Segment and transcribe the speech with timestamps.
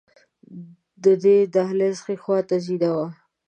[1.03, 3.07] د دې دهلېز ښې خواته زینه وه.